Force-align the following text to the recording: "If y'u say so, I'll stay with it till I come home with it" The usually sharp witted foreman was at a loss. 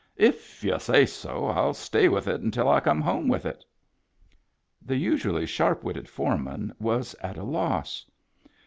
"If 0.31 0.63
y'u 0.63 0.79
say 0.79 1.05
so, 1.05 1.45
I'll 1.45 1.75
stay 1.75 2.09
with 2.09 2.27
it 2.27 2.41
till 2.53 2.67
I 2.67 2.79
come 2.79 3.01
home 3.01 3.27
with 3.27 3.45
it" 3.45 3.63
The 4.81 4.95
usually 4.97 5.45
sharp 5.45 5.83
witted 5.83 6.09
foreman 6.09 6.73
was 6.79 7.13
at 7.21 7.37
a 7.37 7.43
loss. 7.43 8.03